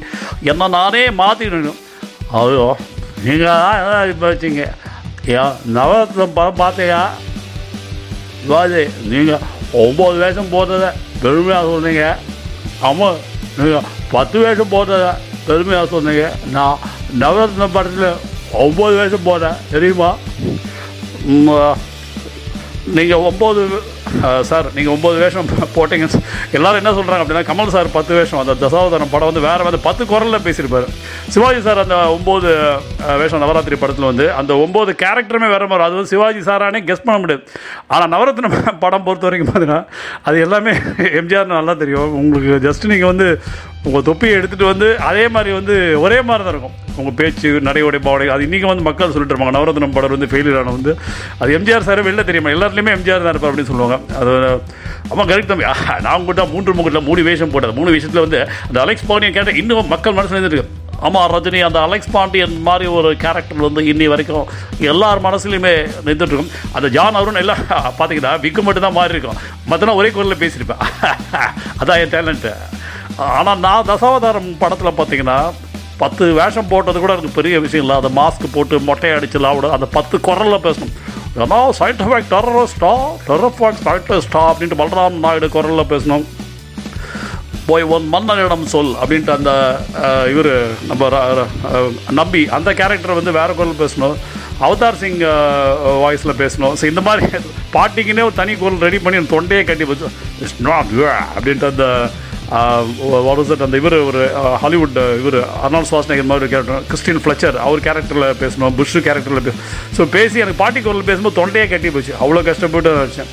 என்ன 0.52 0.68
நானே 0.78 1.04
மாற்றிடணும் 1.20 1.80
ஐயோ 2.40 2.66
நீங்கள் 3.26 4.08
இப்போ 4.12 4.26
வச்சிங்க? 4.30 4.64
ஏன் 5.34 5.58
நவரத்னம் 5.76 6.36
படம் 6.38 6.60
பார்த்தியா 6.62 7.00
சிவாஜி 8.40 8.84
நீங்கள் 9.12 9.44
ஒம்பது 9.82 10.16
வேஷம் 10.22 10.52
போட்டதை 10.54 10.88
பெருமையாக 11.22 11.70
சொன்னீங்க 11.74 12.06
ஆமாம் 12.88 13.20
நீங்கள் 13.58 13.86
பத்து 14.10 14.36
வேஷம் 14.38 14.72
போட்டதை 14.72 15.10
பெருமையாக 15.46 15.86
சொன்னீங்க 15.86 16.26
நான் 16.50 16.82
நவரத்ன 17.18 17.68
படத்தில் 17.72 18.20
ஒம்பது 18.58 18.94
வேஷம் 18.96 19.24
போட்டேன் 19.24 19.62
தெரியுமா 19.70 20.10
நீங்கள் 22.96 23.24
ஒம்பது 23.28 23.62
சார் 24.48 24.66
நீங்கள் 24.76 24.92
ஒம்பது 24.94 25.16
வேஷம் 25.22 25.50
போட்டிங்க. 25.74 26.06
எல்லாரும் 26.56 26.80
என்ன 26.80 26.92
சொல்கிறாங்க 26.96 27.22
அப்படின்னா 27.24 27.42
கமல் 27.50 27.72
சார் 27.74 27.88
பத்து 27.96 28.12
வேஷம். 28.18 28.40
அந்த 28.42 28.54
தசாவதாரம் 28.62 29.12
படம் 29.12 29.30
வந்து 29.30 29.44
வேறு 29.46 29.66
வந்து 29.68 29.80
பத்து 29.86 30.02
குரலில் 30.10 30.44
பேசியிருப்பார். 30.46 30.88
சிவாஜி 31.34 31.60
சார் 31.66 31.82
அந்த 31.84 31.98
ஒம்பது 32.16 32.50
வேஷம் 33.22 33.42
நவராத்திரி 33.44 33.78
படத்தில் 33.82 34.08
வந்து 34.10 34.26
அந்த 34.40 34.52
ஒம்பது 34.64 34.92
கேரக்டருமே 35.04 35.50
வேறு 35.54 35.70
மாதிரி. 35.72 35.86
அது 35.88 35.98
வந்து 35.98 36.12
சிவாஜி 36.14 36.42
சாரானே 36.48 36.82
கெஸ் 36.90 37.06
பண்ண 37.06 37.18
முடியாது. 37.24 37.44
ஆனால் 37.94 38.12
நவரத்ன 38.16 38.52
படம் 38.84 39.06
பொறுத்த 39.08 39.28
வரைக்கும் 39.28 39.50
பார்த்தீங்கன்னா 39.52 39.82
அது 40.28 40.44
எல்லாமே 40.46 40.74
எம்ஜிஆர் 41.20 41.58
நல்லா 41.58 41.76
தெரியும். 41.84 42.14
உங்களுக்கு 42.22 42.62
ஜஸ்ட் 42.68 42.90
நீங்கள் 42.94 43.12
வந்து 43.12 43.28
உங்கள் 43.88 44.08
தொப்பியை 44.10 44.34
எடுத்துகிட்டு 44.40 44.72
வந்து 44.72 44.90
அதே 45.10 45.26
மாதிரி 45.36 45.52
வந்து 45.60 45.76
ஒரே 46.06 46.20
மாதிரி 46.28 46.44
தான் 46.44 46.54
இருக்கும். 46.56 46.78
உங்கள் 46.98 47.16
பேச்சு 47.20 47.48
நடையோடைய 47.68 48.00
பாவடை 48.06 48.26
அது 48.34 48.46
இன்றைக்கி 48.48 48.68
வந்து 48.72 48.86
மக்கள் 48.88 49.14
சொல்லிட்டு 49.14 49.34
இருப்பாங்க. 49.34 49.56
நவரத்னம் 49.58 49.96
படம் 49.96 50.14
வந்து 50.16 50.30
ஃபெயிலியர் 50.32 50.60
ஆன 50.62 50.74
வந்து 50.78 50.94
அது 51.42 51.56
எம்ஜிஆர் 51.58 51.88
சார் 51.88 52.06
வெளில 52.08 52.24
தெரியுமா? 52.30 52.54
எல்லாத்துலேயுமே 52.56 52.94
எம்ஜிஆர் 52.98 53.24
தான் 53.26 53.34
இருப்பார் 53.34 53.52
அப்படின்னு 53.52 53.72
சொல்லுவாங்க. 53.72 53.98
அது 54.20 54.34
ஆமாம் 55.12 55.28
கரெக்ட் 55.32 55.50
தம்பி 55.52 55.66
நான் 56.08 56.28
கூட 56.30 56.44
மூன்று 56.54 56.76
முகத்தில் 56.78 57.06
மூணு 57.08 57.22
வேஷம் 57.30 57.52
போட்டது. 57.56 57.78
மூணு 57.80 57.96
விஷயத்தில் 57.96 58.24
வந்து 58.26 58.40
அந்த 58.68 58.78
அலெக்ஸ் 58.84 59.08
பாண்டியன் 59.10 59.36
கேட்டால் 59.38 59.60
இன்னும் 59.62 59.92
மக்கள் 59.96 60.18
மனசில் 60.20 60.40
இருந்துருக்கு 60.40 60.78
ஆமாம் 61.06 61.30
ரஜினி 61.32 61.60
அந்த 61.66 61.78
அலெக்ஸ் 61.86 62.12
பாண்டியன் 62.14 62.52
மாதிரி 62.66 62.86
ஒரு 62.98 63.08
கேரக்டர் 63.22 63.64
வந்து 63.66 63.82
இன்னி 63.92 64.06
வரைக்கும் 64.12 64.44
எல்லார் 64.90 65.22
மனசுலையுமே 65.24 65.72
நின்றுட்டுருக்கும் 66.06 66.52
அந்த 66.76 66.88
ஜான் 66.96 67.18
அவரும் 67.20 67.40
எல்லாம் 67.40 67.62
பார்த்தீங்கன்னா 67.98 68.32
விக்கு 68.44 68.62
மட்டும் 68.66 68.86
தான் 68.86 68.96
மாறி 68.98 69.14
இருக்கும். 69.14 69.40
மற்றனா 69.70 69.96
ஒரே 70.00 70.10
குரலில் 70.16 70.42
பேசியிருப்பேன் 70.42 70.82
அதான் 71.80 72.00
என் 72.02 72.14
டேலண்ட்டு 72.14 72.52
ஆனால் 73.38 73.62
நான் 73.66 73.88
தசாவதாரம் 73.90 74.50
படத்தில் 74.62 74.96
பார்த்தீங்கன்னா 74.98 75.38
பத்து 76.02 76.32
வேஷம் 76.32 76.68
போட்டது 76.68 77.00
கூட 77.00 77.12
எனக்கு 77.12 77.30
பெரிய 77.34 77.60
விஷயம் 77.60 77.86
இல்லை. 77.86 78.00
அந்த 78.02 78.20
மாஸ்க் 78.20 78.52
போட்டு 78.52 78.78
மொட்டையை 78.78 79.14
அடிச்சு 79.18 79.38
லாவிட. 79.38 79.70
அந்த 79.70 79.86
பத்து 79.86 80.20
குரலில் 80.20 80.64
பேசணும். 80.64 80.92
ஏன்னா 81.36 81.68
சயின்டிஃபிக் 81.78 82.30
டெரரிஸ்டா 82.30 82.92
டெரரிஃபிக் 83.28 83.80
சயின்டிஸ்டா 83.84 84.38
அப்படின்ட்டு 84.38 84.78
பலராம் 84.78 85.18
நாயுடு 85.24 85.48
குரலில் 85.48 85.90
பேசணும். 85.90 86.24
போய் 87.66 87.82
ஒன் 87.82 88.08
மன்னனிடம் 88.12 88.64
சொல் 88.64 88.94
அப்படின்ட்டு 89.04 89.30
அந்த 89.30 89.50
இவர் 90.30 90.66
நம்ம 90.88 91.08
ர- 91.08 92.10
நம்பி 92.10 92.48
அந்த 92.48 92.72
கேரக்டரை 92.72 93.14
வந்து 93.14 93.32
வேறு 93.32 93.54
குரல் 93.54 93.78
பேசணும். 93.78 94.16
அவதார் 94.60 94.96
சிங் 94.96 95.18
வாய்ஸில் 96.02 96.40
பேசணும். 96.42 96.74
ஸோ 96.80 96.84
இந்த 96.84 97.00
மாதிரி 97.00 97.26
பாட்டிக்குன்னே 97.72 98.22
ஒரு 98.22 98.32
தனி 98.34 98.54
குரல் 98.54 98.78
ரெடி 98.78 98.98
பண்ணி 98.98 99.26
தொண்டையே 99.26 99.64
கட்டி 99.64 99.84
வச்சு 99.84 100.08
இட்ஸ் 100.40 100.54
நாட் 100.58 100.86
அப்படின்ட்டு 101.38 101.64
அந்த 101.64 102.10
வாட் 103.26 103.62
அந்த 103.66 103.76
இவர் 103.80 103.96
ஒரு 104.08 104.22
ஹாலிவுட் 104.62 104.98
இவர் 105.20 105.36
அர்னால் 105.64 105.86
சுவாஸ்நேகர் 105.90 106.28
மாதிரி 106.30 106.44
ஒரு 106.44 106.50
கேரக்டர் 106.52 106.86
கிறிஸ்டின் 106.90 107.20
ஃப்ளச்சர் 107.24 107.56
அவர் 107.66 107.84
கேரக்டரில் 107.86 108.26
பேசணும் 108.42 108.74
புஷ் 108.78 108.96
கேரக்டரில் 109.06 109.44
பேசணும் 109.46 109.68
ஸோ 109.96 110.04
பேசி 110.16 110.42
எனக்கு 110.44 110.60
பாட்டி 110.62 110.80
குரல் 110.86 111.08
பேசும்போது 111.10 111.38
தொண்டையே 111.38 111.66
கட்டி 111.70 111.90
போச்சு. 111.94 112.12
அவ்வளோ 112.22 112.42
கஷ்டப்பட்டு 112.48 112.96
நினச்சேன் 112.98 113.30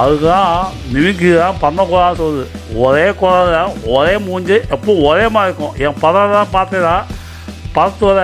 அதுதான் 0.00 0.50
மிமிக்கு 0.94 1.30
தான் 1.42 1.60
பண்ணக்கூடாது 1.62 2.18
சொல்லுது 2.22 2.44
ஒரே 2.86 3.06
குழா 3.20 3.38
தான் 3.54 3.72
ஒரே 3.96 4.14
மூஞ்சி 4.26 4.56
எப்போ 4.76 4.94
ஒரே 5.10 5.24
மாதிரி 5.36 5.50
இருக்கும். 5.50 5.76
என் 5.84 6.00
பதம் 6.04 6.34
தான் 6.38 6.52
பார்த்ததா? 6.56 6.96
படத்தோட 7.76 8.20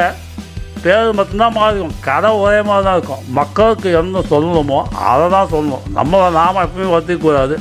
பேர் 0.84 1.16
மட்டும்தான் 1.18 1.56
மாதிரி 1.58 1.74
இருக்கும். 1.78 1.96
கதை 2.08 2.30
ஒரே 2.44 2.58
மாதிரி 2.68 2.86
தான் 2.88 2.98
இருக்கும். 2.98 3.22
மக்களுக்கு 3.40 3.88
என்ன 4.02 4.24
சொல்லணுமோ 4.32 4.80
அதை 5.12 5.26
தான் 5.36 5.50
சொல்லணும். 5.54 5.86
நம்ம 5.98 6.20
நாம் 6.38 6.62
எப்பவுமே 6.66 6.90
வருத்திக்கூடாது 6.94 7.56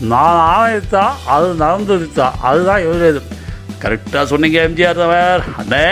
நான் 0.00 0.38
ஆணையத்தா 0.56 1.04
அது 1.34 1.46
நடந்துருச்சா 1.64 2.26
அதுதான் 2.48 2.84
எழுது 2.88 3.22
கரெக்டாக 3.82 4.24
சொன்னீங்க 4.30 4.58
எம்ஜிஆர் 4.66 5.00
தவர். 5.00 5.42
அண்ணே 5.60 5.86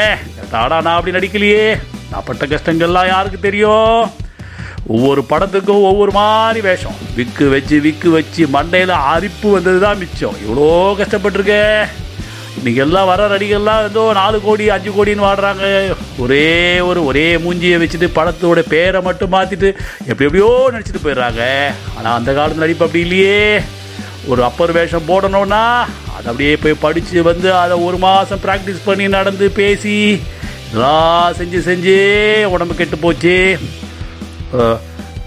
தாடா 0.53 0.77
நான் 0.85 0.97
அப்படி 0.97 1.17
நடிக்கலையே. 1.17 1.65
நான் 2.11 2.27
பட்ட 2.27 2.45
கஷ்டங்கள்லாம் 2.47 3.11
யாருக்கு 3.13 3.39
தெரியும்? 3.41 4.03
ஒவ்வொரு 4.95 5.21
படத்துக்கும் 5.31 5.87
ஒவ்வொரு 5.91 6.13
மாதிரி 6.17 6.61
வேஷம். 6.69 6.97
விக்கு 7.17 7.45
வச்சு 7.55 7.77
விக்கு 7.87 8.09
வச்சு 8.17 8.43
மண்டையில் 8.57 8.95
அரிப்பு 9.13 9.51
வந்தது 9.57 9.79
தான் 9.85 10.01
மிச்சம். 10.03 10.39
இவ்வளோ 10.45 10.67
கஷ்டப்பட்டிருக்கேன் 11.01 11.79
இன்னைக்கு 12.59 12.83
எல்லாம் 12.85 13.09
வர 13.11 13.23
நடிகர்லாம் 13.33 13.87
ஏதோ 13.87 14.03
நாலு 14.19 14.37
கோடி 14.41 14.65
அஞ்சு 14.75 14.91
கோடின்னு 14.97 15.27
வாடுறாங்க. 15.27 15.65
ஒரே 16.25 16.81
ஒரு 16.89 17.01
ஒரே 17.11 17.25
மூஞ்சியை 17.45 17.79
வச்சுட்டு 17.83 18.09
படத்தோட 18.19 18.61
பேரை 18.75 19.01
மட்டும் 19.09 19.35
மாற்றிட்டு 19.37 19.71
எப்படி 20.11 20.27
எப்படியோ 20.27 20.51
நடிச்சிட்டு 20.75 21.05
போயிடுறாங்க. 21.07 21.43
ஆனால் 21.97 22.17
அந்த 22.19 22.33
காலத்து 22.33 22.65
நடிப்பு 22.65 22.87
அப்படி 22.87 23.05
இல்லையே. 23.07 23.41
ஒரு 24.31 24.41
அப்பர் 24.49 24.73
வேஷம் 24.77 25.09
போடணும்னா 25.11 25.63
அதை 26.17 26.27
அப்படியே 26.31 26.55
போய் 26.63 26.83
படித்து 26.85 27.23
வந்து 27.31 27.49
அதை 27.63 27.75
ஒரு 27.87 27.99
மாதம் 28.07 28.43
ப்ராக்டிஸ் 28.45 28.87
பண்ணி 28.89 29.07
நடந்து 29.19 29.47
பேசி 29.61 29.97
இதெல்லாம் 30.69 31.35
செஞ்சு 31.39 31.59
செஞ்சு 31.69 31.97
உடம்பு 32.55 32.75
கெட்டு 32.79 32.97
போச்சு. 33.05 33.35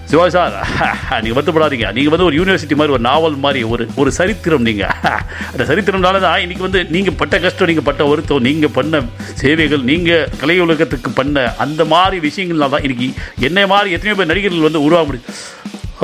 சிவாஜி 0.10 0.34
சார் 0.36 0.54
நீங்கள் 1.24 1.36
வருத்தப்படாதீங்க. 1.38 1.88
நீங்கள் 1.96 2.13
வந்து 2.13 2.27
ஒரு 2.27 2.36
யூனிவர்சிட்டி 2.38 2.75
மாதிரி 2.80 2.94
ஒரு 2.98 3.04
நாவல் 3.08 3.36
மாதிரி 3.46 3.62
ஒரு 3.74 3.84
ஒரு 4.01 4.10
சரித்திரம் 4.18 4.66
நீங்கள் 4.68 4.94
அந்த 5.51 5.63
சரித்திரம்னால 5.72 6.22
தான் 6.25 6.44
இன்றைக்கி 6.44 6.63
வந்து 6.68 6.82
நீங்கள் 6.96 7.18
பட்ட 7.22 7.39
கஷ்டம் 7.46 7.70
நீங்கள் 7.72 7.88
பட்ட 7.89 8.06
வருத்தம் 8.12 8.46
நீங்கள் 8.48 8.74
பண்ண 8.77 9.01
சேவைகள் 9.42 9.84
நீங்கள் 9.92 10.30
கலை 10.42 10.58
உலகத்துக்கு 10.66 11.12
பண்ண 11.20 11.46
அந்த 11.66 11.86
மாதிரி 11.86 12.20
விஷயங்கள்னால 12.27 12.74
தான் 12.75 12.88
இன்றைக்கி 12.88 13.10
என்னை 13.50 13.66
மாதிரி 13.74 13.96
எத்தனையோ 13.98 14.18
பேர் 14.20 14.32
நடிகர்கள் 14.34 14.68
வந்து 14.70 14.86
உருவாக 14.88 15.06
முடியும் 15.06 15.27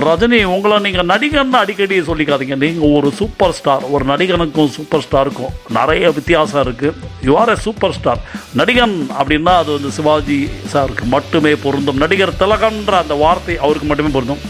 ரஜினி 0.01 0.37
உங்களை 0.53 0.77
நீங்கள் 0.83 1.09
நடிகர்னு 1.11 1.57
அடிக்கடி 1.63 1.95
சொல்லிக்காதீங்க. 2.07 2.55
நீங்கள் 2.63 2.93
ஒரு 2.97 3.09
சூப்பர் 3.17 3.53
ஸ்டார் 3.57 3.83
ஒரு 3.95 4.03
நடிகனுக்கும் 4.11 4.71
சூப்பர் 4.75 5.03
ஸ்டாருக்கும் 5.05 5.51
நிறைய 5.77 6.09
வித்தியாசம் 6.17 6.63
இருக்குது 6.65 7.09
you 7.27 7.33
are 7.41 7.51
a 7.53 7.57
super 7.65 7.93
star 7.97 8.21
நடிகன் 8.59 8.95
அப்படின்னா 9.19 9.53
அது 9.63 9.71
வந்து 9.75 9.91
சிவாஜி 9.97 10.39
சாருக்கு 10.71 11.05
மட்டுமே 11.15 11.53
பொருந்தும். 11.65 12.01
நடிகர் 12.03 12.39
திலகன்ற 12.41 12.95
அந்த 13.03 13.17
வார்த்தை 13.23 13.57
அவருக்கு 13.65 13.89
மட்டுமே 13.91 14.11
பொருந்தும். 14.15 14.41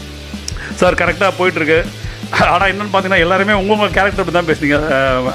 சார் 0.82 1.00
கரெக்டாக 1.02 1.32
போயிட்டுருக்கு. 1.40 1.78
ஆனால் 2.52 2.70
என்னென்னு 2.70 2.92
பார்த்தீங்கன்னா 2.92 3.24
எல்லாருமே 3.24 3.54
உங்கள் 3.58 3.76
உங்கள் 3.76 3.94
கேரக்டர் 3.96 4.36
தான் 4.36 4.48
பேசுனீங்க. 4.50 4.78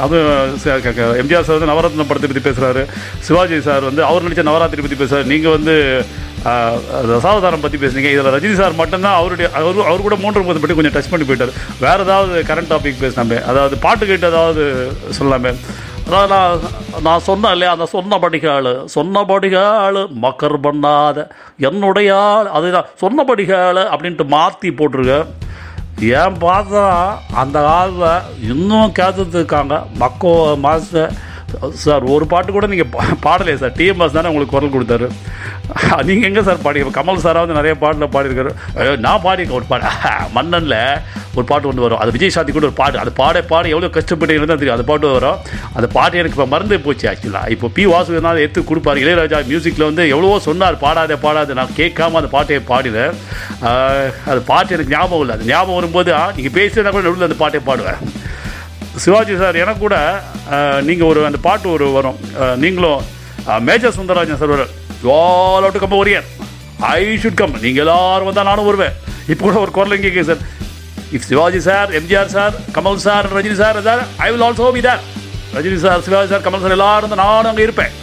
அது 0.05 0.15
அதுவும் 0.15 1.19
எம்ஜிஆர் 1.21 1.45
சார் 1.47 1.57
வந்து 1.57 1.71
நவரத்ன 1.71 2.07
படத்தை 2.09 2.29
பற்றி 2.29 2.43
பேசுகிறாரு 2.47 2.83
சிவாஜி 3.27 3.59
சார் 3.67 3.87
வந்து 3.89 4.03
அவர் 4.07 4.25
நடித்த 4.25 4.45
நவராத்திரி 4.49 4.83
பற்றி 4.85 4.99
பேசுகிறார் 5.01 5.31
நீங்கள் 5.33 5.55
வந்து 5.57 5.75
தசாவதாரம் 7.09 7.63
பற்றி 7.63 7.77
பேசுனீங்க. 7.81 8.11
இதில் 8.15 8.33
ரஜினி 8.35 8.55
சார் 8.59 8.79
மட்டும்தான் 8.81 9.17
அவருடைய 9.19 9.47
அவர் 9.59 9.87
அவர் 9.89 10.05
கூட 10.07 10.17
மூன்று 10.23 10.41
முப்பது 10.41 10.61
பற்றி 10.63 10.77
கொஞ்சம் 10.77 10.95
டச் 10.95 11.11
பண்ணி 11.11 11.27
போயிட்டார். 11.27 11.53
வேறு 11.85 12.05
ஏதாவது 12.07 12.43
கரண்ட் 12.49 12.71
டாபிக் 12.73 13.03
பேசினாமே. 13.03 13.37
அதாவது 13.51 13.77
பாட்டு 13.85 14.09
கேட்டு 14.11 14.31
ஏதாவது 14.33 14.63
சொல்லலாமே. 15.19 15.53
அதாவது 16.07 16.29
நான் 16.33 17.01
நான் 17.07 17.25
சொன்னேன் 17.27 17.53
இல்லையா 17.55 17.73
அந்த 17.75 17.87
சொன்ன 17.95 18.19
படிகாள் 18.23 18.69
சொன்ன 18.95 19.23
படிகாள் 19.31 19.99
மக்கர் 20.23 20.57
பண்ணாத 20.67 21.27
என்னுடைய 21.69 22.09
ஆள். 22.29 22.49
அதுதான் 22.59 22.89
சொன்ன 23.03 23.23
படிகாள் 23.31 23.81
அப்படின்ட்டு 23.93 24.27
மாற்றி 24.35 24.71
போட்டிருக்கேன் 24.79 25.27
ஏன் 26.19 26.37
பார்த்தா 26.45 26.83
அந்த 27.41 27.57
காலத்தில் 27.67 28.49
இன்னும் 28.51 28.93
கேட்டுட்டு 28.99 29.37
இருக்காங்க. 29.39 29.75
மக்கோ 30.03 30.33
மாஸ்டர் 30.65 31.13
சார் 31.83 32.03
ஒரு 32.15 32.25
பாட்டு 32.31 32.51
கூட 32.51 32.67
நீங்கள் 32.67 32.91
பாடலையே 33.25 33.57
சார். 33.61 33.73
டிஎம்எஸ் 33.79 34.17
தானே 34.17 34.29
உங்களுக்கு 34.31 34.55
குரல் 34.55 34.75
கொடுத்தாரு. 34.75 35.07
நீங்கள் 36.07 36.27
எங்கே 36.29 36.41
சார் 36.47 36.61
பாடி 36.65 36.79
கமல் 36.97 37.21
சாராக 37.23 37.43
வந்து 37.43 37.57
நிறைய 37.57 37.73
பாட்டில் 37.81 38.11
பாடியிருக்காரு. 38.15 38.51
நான் 39.05 39.23
பாடியிருக்கேன் 39.25 39.59
ஒரு 39.59 39.67
பாட்டு. 39.71 39.89
மன்னனில் 40.37 40.77
ஒரு 41.37 41.45
பாட்டு 41.51 41.67
ஒன்று 41.69 41.85
வரும். 41.85 41.99
அது 42.03 42.13
விஜய் 42.15 42.33
சாந்தி 42.35 42.51
கூட 42.51 42.65
ஒரு 42.69 42.77
பாட்டு. 42.79 42.99
அது 43.03 43.11
பாட 43.19 43.41
பாட 43.51 43.67
எவ்வளோ 43.73 43.89
கஷ்டப்பட்டு 43.97 44.47
தான் 44.51 44.61
தெரியும். 44.61 44.77
அந்த 44.77 44.87
பாட்டு 44.91 45.13
வரும். 45.17 45.37
அந்த 45.77 45.87
பாட்டு 45.97 46.19
எனக்கு 46.21 46.37
இப்போ 46.37 46.47
மறந்து 46.53 46.79
போச்சு 46.87 47.07
ஆக்சுவலாக 47.11 47.53
இப்போ 47.55 47.69
பி 47.77 47.85
வாசுதனால 47.93 48.43
எடுத்து 48.45 48.63
கொடுப்பாரு. 48.71 49.03
இளையராஜா 49.03 49.39
மியூசிக்கில் 49.51 49.87
வந்து 49.89 50.05
எவ்வளவோ 50.13 50.39
சொன்னார். 50.49 50.81
பாடாதே 50.85 51.17
பாடாது. 51.25 51.53
நான் 51.61 51.77
கேட்காம 51.81 52.19
அந்த 52.21 52.31
பாட்டையை 52.35 52.61
பாடினேன். 52.71 53.15
அது 54.31 54.41
பாட்டு 54.51 54.75
எனக்கு 54.77 54.95
ஞாபகம் 54.97 55.23
இல்லை. 55.25 55.35
அது 55.37 55.51
ஞாபகம் 55.53 55.79
வரும்போது 55.79 56.11
நீங்கள் 56.39 56.57
பேசுனா 56.59 56.91
கூட 56.95 57.03
நடுவில் 57.07 57.29
அந்த 57.29 57.39
பாட்டை 57.43 57.61
பாடுவேன். 57.69 58.01
சிவாஜி 59.03 59.33
சார் 59.41 59.59
எனக்கு 59.63 59.81
கூட 59.85 59.97
நீங்கள் 60.87 61.09
ஒரு 61.11 61.19
அந்த 61.29 61.39
பாட்டு 61.47 61.67
ஒரு 61.75 61.85
வரும். 61.97 62.17
நீங்களும் 62.63 63.01
major 63.67 63.97
Sundararajan 63.97 64.39
sir 64.41 64.53
all 65.17 65.65
out 65.65 65.81
கம்ப 65.83 65.97
ஒரியர் 66.03 66.27
ஐ 66.95 67.01
ஷுட் 67.23 67.39
கம் 67.41 67.55
நீங்கள் 67.65 67.83
எல்லாரும் 67.83 68.27
வந்தால் 68.29 68.49
நானும் 68.51 68.67
வருவேன். 68.69 68.95
இப்போ 69.31 69.43
கூட 69.45 69.57
ஒரு 69.65 69.71
குரல் 69.77 69.95
இங்கே 69.97 70.23
sir. 70.29 70.41
If 71.17 71.27
Sivaji 71.29 71.59
sir 71.67 71.89
MGR 71.99 72.33
sir 72.35 72.55
Kamal 72.75 72.99
sir 73.07 73.27
Rajini 73.35 73.55
sir 73.61 73.77
sir 73.87 74.01
I 74.25 74.27
will 74.33 74.45
also 74.47 74.67
be 74.75 74.81
there 74.87 75.01
Rajini 75.55 75.77
sir 75.85 76.03
Sivaji 76.07 76.29
sir 76.33 76.43
Kamal 76.47 76.63
sir 76.63 76.75
எல்லாரும் 76.77 77.15
நானும் 77.23 77.51
அங்கே 77.51 77.63
இருப்பேன். 77.67 77.93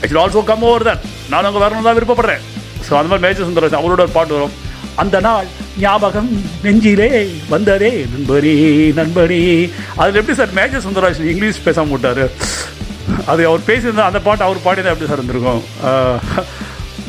I 0.00 0.04
should 0.08 0.22
also 0.22 0.42
come 0.50 0.64
over 0.70 0.86
there 0.88 1.02
நானும் 1.32 1.48
அங்கே 1.50 1.62
வரணும் 1.64 1.86
தான் 1.88 1.98
விருப்பப்படுறேன். 1.98 2.42
ஸோ 2.86 2.92
அந்த 3.00 3.08
மாதிரி 3.10 3.24
மேஜர் 3.26 3.48
சுந்தரராஜன் 3.48 3.80
அவரோட 3.82 4.02
ஒரு 4.06 4.14
பாட்டு 4.18 4.36
வரும். 4.38 4.56
அந்த 5.02 5.16
நாள் 5.28 5.46
ஞாபகம் 5.80 6.30
நெஞ்சிலே 6.64 7.08
வந்ததே 7.52 7.90
நண்பனே 8.12 8.54
நண்பனே 8.98 9.40
அதில் 10.00 10.18
எப்படி 10.20 10.36
சார் 10.40 10.52
மேஜர் 10.58 10.84
சுந்தரராஜன் 10.86 11.30
இங்கிலீஷ் 11.32 11.64
பேசாம 11.66 11.92
விட்டாரு 11.94 12.26
அது 13.32 13.42
அவர் 13.46 13.66
பேசியிருந்தா 13.70 14.06
அந்த 14.10 14.20
பாட்டு 14.26 14.46
அவர் 14.46 14.64
பாடிதான் 14.66 14.94
எப்படி 14.94 15.08
சார் 15.10 15.20
இருந்திருக்கும்? 15.20 15.62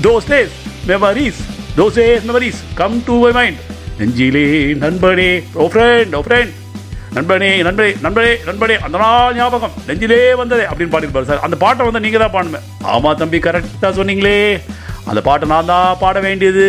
Those 0.05 0.29
days 0.31 0.55
memories 0.91 1.41
those 1.77 1.97
days 1.99 2.25
memories 2.29 2.59
come 2.81 2.97
to 3.07 3.15
my 3.23 3.31
mind 3.39 3.59
நெஞ்சிலே 3.99 4.45
நண்பனே 4.83 5.31
ஓ 5.53 5.67
ஃப்ரெண்ட் 5.73 6.15
ஓ 6.19 6.21
ஃப்ரெண்ட் 6.27 6.53
நண்பனே 7.17 7.49
நண்பனே 7.65 7.89
நண்பனே 8.03 8.31
நண்பனே. 8.47 8.75
அந்த 8.85 8.97
நாள் 8.97 9.35
ஞாபகம் 9.39 9.75
நெஞ்சிலே 9.87 10.21
வந்ததே 10.39 10.63
அப்படின்னு 10.69 10.93
பாடிருப்பாரு 10.93 11.29
சார். 11.31 11.43
அந்த 11.45 11.55
பாட்டை 11.63 11.85
வந்து 11.85 11.99
நீங்கள் 12.05 12.23
தான் 12.23 12.33
பாடணுமே. 12.35 12.61
ஆமாம் 12.93 13.19
தம்பி 13.21 13.37
கரெக்டாக 13.37 13.91
சொன்னீங்களே. 13.99 14.37
அந்த 15.09 15.21
பாட்டை 15.21 15.47
நான் 15.49 15.65
தான் 15.65 15.97
பாட 15.99 16.19
வேண்டியது. 16.19 16.67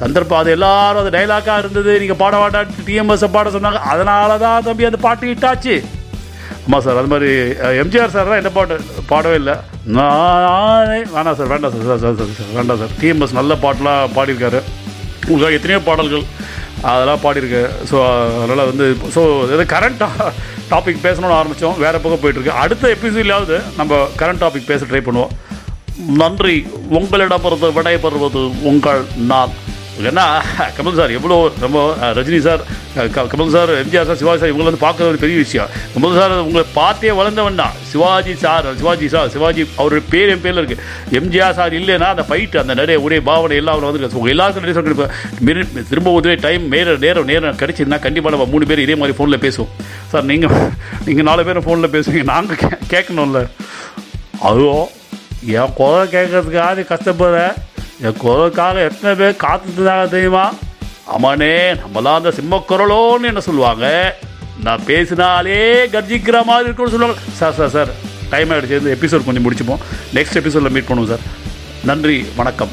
சந்தர்ப்பம் 0.00 0.40
அது 0.42 0.50
எல்லாரும் 0.56 1.00
அது 1.02 1.10
டைலாக்காக 1.16 1.62
இருந்தது. 1.62 1.92
நீங்கள் 2.02 2.20
பாட 2.22 2.36
வாட்டா 2.42 2.60
டிஎம்எஸ் 2.86 3.24
பாட 3.36 3.50
சொன்னாங்க. 3.56 3.80
அதனால 3.92 4.38
தான் 4.44 4.64
தம்பி 4.68 4.88
அந்த 4.90 5.00
பாட்டு 5.06 5.32
இட்டாச்சு 5.34 5.76
ஆமாம் 6.66 6.82
சார் 6.84 6.98
அது 7.00 7.10
மாதிரி 7.12 7.30
எம்ஜிஆர் 7.82 8.14
சார் 8.14 8.28
தான் 8.30 8.40
என்ன 8.40 8.50
பாட்டு 8.56 8.74
பாடவே 9.12 9.36
இல்லை. 9.40 9.54
நானே 9.96 10.98
வேணாம் 11.14 11.36
சார் 11.38 11.50
வேண்டாம் 11.52 11.72
சார் 11.74 11.88
சார் 11.88 12.02
சார் 12.04 12.36
சார் 12.38 12.52
வேண்டாம் 12.58 12.80
சார். 12.82 12.92
டிஎம்எஸ் 13.00 13.38
நல்ல 13.40 13.54
பாட்டெலாம் 13.64 14.12
பாடியிருக்காரு. 14.16 14.60
உங்களுக்காக 15.28 15.58
எத்தனையோ 15.58 15.80
பாடல்கள் 15.88 16.26
அதெல்லாம் 16.90 17.22
பாடியிருக்கு. 17.24 17.62
ஸோ 17.90 17.96
அதனால் 18.42 18.68
வந்து 18.70 18.86
ஸோ 19.16 19.22
இது 19.54 19.64
கரண்ட் 19.74 20.04
டாபிக் 20.72 21.02
பேசணும்னு 21.06 21.38
ஆரம்பித்தோம் 21.40 21.80
வேறு 21.84 22.02
பக்கம் 22.04 22.22
போயிட்டுருக்கு. 22.22 22.60
அடுத்த 22.62 22.94
எபிசோட்லையாவது 22.96 23.58
நம்ம 23.80 23.98
கரண்ட் 24.20 24.42
டாபிக் 24.44 24.70
பேச 24.70 24.86
ட்ரை 24.90 25.02
பண்ணுவோம். 25.08 25.34
நன்றி. 26.22 26.56
உங்களிடம் 26.96 27.00
உங்களிடமிருந்து 27.00 27.68
விடைபெறுவது 27.78 28.42
உங்கள் 28.70 29.02
நான் 29.30 29.52
ஏன்னா 30.00 30.24
கமல் 30.76 30.94
சார் 30.94 31.10
எவ்வளோ 31.10 31.36
ரொம்ப 31.60 31.78
ரஜினி 32.14 32.38
சார் 32.38 32.62
க- 33.12 33.26
Kamal 33.26 33.50
sir 33.50 33.70
MGR 33.74 34.06
sir 34.06 34.16
Sivaji 34.16 34.40
sir 34.40 34.50
இவங்களை 34.50 34.68
வந்து 34.68 34.82
பார்க்கறது 34.84 35.10
ஒரு 35.10 35.16
பெரிய 35.16 35.36
விஷயம். 35.38 35.68
கமல் 35.94 36.14
சார் 36.14 36.32
உங்களை 36.40 36.64
பார்த்தே 36.74 37.10
வளர்ந்தவன் 37.10 37.54
தான். 37.54 37.74
சிவாஜி 37.84 38.34
சார் 38.34 38.76
சிவாஜி 38.76 39.08
சார் 39.08 39.28
சிவாஜி 39.28 39.66
அவருடைய 39.76 40.04
பேர் 40.10 40.28
என் 40.28 40.40
பேரில் 40.40 40.60
இருக்குது 40.62 40.82
எம்ஜிஆர் 41.12 41.54
சார் 41.54 41.74
இல்லைன்னா 41.74 42.08
அந்த 42.08 42.24
ஃபைட் 42.28 42.56
அந்த 42.56 42.74
நிறைய 42.74 43.00
ஒரே 43.00 43.20
பாவனை 43.20 43.56
எல்லாம் 43.56 43.74
அவர் 43.74 43.88
வந்துருக்கு 43.88 44.16
உங்கள் 44.16 44.30
எல்லாருக்கும் 44.30 44.64
நிறைய 44.64 44.78
சொல்லிருப்பேன் 44.78 45.12
திரும்ப 45.88 46.10
உதவி 46.10 46.34
டைம் 46.40 46.68
நேரம் 46.68 47.00
நேரம் 47.00 47.24
நேரம் 47.24 47.56
கிடச்சிருந்தா 47.56 47.98
கண்டிப்பாக 47.98 48.34
நம்ம 48.36 48.46
மூணு 48.46 48.66
பேர் 48.66 48.78
இதே 48.78 48.94
மாதிரி 48.94 49.16
ஃபோனில் 49.18 49.44
பேசுவோம். 49.44 49.72
சார் 50.08 50.24
நீங்கள் 50.24 50.54
நீங்கள் 51.04 51.24
நாலு 51.24 51.44
பேரும் 51.44 51.66
ஃபோனில் 51.66 51.94
பேசுவீங்க. 51.94 52.24
நாங்கள் 52.24 52.56
கே 52.56 52.70
கேட்கணும்ல. 52.92 53.42
அதுவோ 54.42 54.78
என் 55.54 55.74
குரல் 55.74 56.08
கேட்கறதுக்காக 56.08 56.86
கஷ்டப்படுறேன் 56.88 57.54
என் 58.02 58.20
குரலுக்காக 58.22 58.76
எத்தனை 58.88 59.16
பேர் 59.16 59.42
காத்துட்டுதாங்க 59.42 60.08
தெரியுமா? 60.08 60.52
அம்மானே 61.16 61.76
நம்மளாம் 61.82 62.18
அந்த 62.20 62.32
சிம்மக்குரலோன்னு 62.38 63.30
என்ன 63.30 63.40
சொல்லுவாங்க. 63.40 64.14
நான் 64.62 64.84
பேசினாலே 64.84 65.84
கர்ஜிக்கிற 65.84 66.44
மாதிரி 66.44 66.64
இருக்கும்னு 66.64 66.94
சொல்லுவாங்க. 66.94 67.20
சார் 67.32 67.52
சார் 67.52 67.68
சார் 67.68 67.88
டைம் 68.30 68.50
ஆகிடுச்சு 68.50 68.78
இந்த 68.78 68.96
எபிசோட் 69.00 69.24
கொஞ்சம் 69.24 69.44
முடிச்சுப்போம். 69.44 69.78
நெக்ஸ்ட் 70.14 70.40
எபிசோடில் 70.40 70.70
மீட் 70.70 70.88
பண்ணுவோம் 70.88 71.08
சார். 71.08 71.24
நன்றி 71.84 72.26
வணக்கம். 72.36 72.68